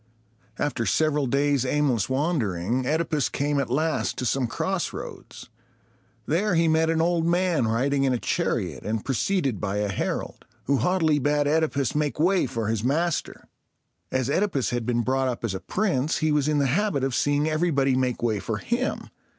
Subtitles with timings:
[0.57, 5.47] After several days' aimless wandering, OEdipus came at last to some crossroads.
[6.25, 10.43] There he met an old man riding in a chariot, and preceded by a herald,
[10.63, 13.47] who haughtily bade OEdipus make way for his master.
[14.11, 17.13] As OEdipus had been brought up as a prince, he was in the habit of
[17.13, 19.11] seeing everybody make way for him.